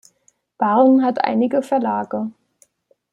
Baarn 0.57 1.03
hat 1.05 1.23
einige 1.23 1.61
Verlage. 1.61 2.31